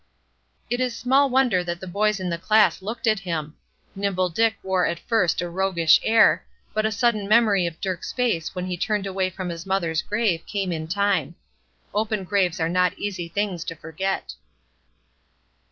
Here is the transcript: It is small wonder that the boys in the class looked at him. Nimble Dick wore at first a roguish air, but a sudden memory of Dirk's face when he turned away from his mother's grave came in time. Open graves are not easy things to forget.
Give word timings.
It 0.67 0.79
is 0.79 0.97
small 0.97 1.29
wonder 1.29 1.63
that 1.63 1.79
the 1.79 1.85
boys 1.85 2.19
in 2.19 2.31
the 2.31 2.39
class 2.39 2.81
looked 2.81 3.05
at 3.05 3.19
him. 3.19 3.55
Nimble 3.95 4.29
Dick 4.29 4.57
wore 4.63 4.87
at 4.87 4.97
first 4.97 5.43
a 5.43 5.47
roguish 5.47 5.99
air, 6.01 6.43
but 6.73 6.87
a 6.87 6.91
sudden 6.91 7.27
memory 7.27 7.67
of 7.67 7.79
Dirk's 7.79 8.11
face 8.11 8.55
when 8.55 8.65
he 8.65 8.77
turned 8.77 9.05
away 9.05 9.29
from 9.29 9.49
his 9.49 9.63
mother's 9.63 10.01
grave 10.01 10.43
came 10.47 10.71
in 10.71 10.87
time. 10.87 11.35
Open 11.93 12.23
graves 12.23 12.59
are 12.59 12.67
not 12.67 12.97
easy 12.97 13.27
things 13.27 13.63
to 13.65 13.75
forget. 13.75 14.33